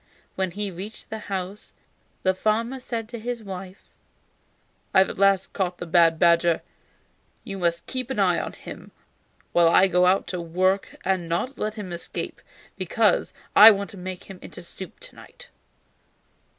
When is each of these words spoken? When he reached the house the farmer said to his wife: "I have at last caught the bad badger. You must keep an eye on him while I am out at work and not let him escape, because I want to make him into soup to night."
When 0.33 0.49
he 0.49 0.71
reached 0.71 1.11
the 1.11 1.19
house 1.29 1.73
the 2.23 2.33
farmer 2.33 2.79
said 2.79 3.07
to 3.09 3.19
his 3.19 3.43
wife: 3.43 3.83
"I 4.95 4.97
have 4.97 5.11
at 5.11 5.19
last 5.19 5.53
caught 5.53 5.77
the 5.77 5.85
bad 5.85 6.17
badger. 6.17 6.63
You 7.43 7.59
must 7.59 7.85
keep 7.85 8.09
an 8.09 8.17
eye 8.17 8.39
on 8.39 8.53
him 8.53 8.89
while 9.51 9.69
I 9.69 9.83
am 9.83 9.95
out 9.97 10.33
at 10.33 10.39
work 10.43 10.95
and 11.05 11.29
not 11.29 11.59
let 11.59 11.75
him 11.75 11.93
escape, 11.93 12.41
because 12.77 13.31
I 13.55 13.69
want 13.69 13.91
to 13.91 13.97
make 13.97 14.23
him 14.23 14.39
into 14.41 14.63
soup 14.63 14.99
to 15.01 15.15
night." 15.15 15.49